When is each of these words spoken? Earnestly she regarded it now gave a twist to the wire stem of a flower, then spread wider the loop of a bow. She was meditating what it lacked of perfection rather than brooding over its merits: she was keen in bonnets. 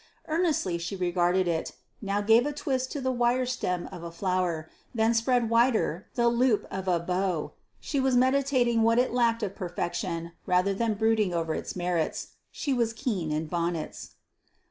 Earnestly 0.27 0.79
she 0.79 0.95
regarded 0.95 1.47
it 1.47 1.73
now 2.01 2.21
gave 2.21 2.47
a 2.47 2.51
twist 2.53 2.91
to 2.91 3.01
the 3.01 3.11
wire 3.11 3.45
stem 3.45 3.85
of 3.91 4.01
a 4.01 4.11
flower, 4.11 4.67
then 4.95 5.13
spread 5.13 5.47
wider 5.47 6.07
the 6.15 6.27
loop 6.27 6.65
of 6.71 6.87
a 6.87 6.99
bow. 6.99 7.51
She 7.79 7.99
was 7.99 8.15
meditating 8.17 8.81
what 8.81 8.97
it 8.97 9.13
lacked 9.13 9.43
of 9.43 9.53
perfection 9.55 10.31
rather 10.47 10.73
than 10.73 10.95
brooding 10.95 11.35
over 11.35 11.53
its 11.53 11.75
merits: 11.75 12.29
she 12.51 12.73
was 12.73 12.93
keen 12.93 13.31
in 13.31 13.45
bonnets. 13.45 14.15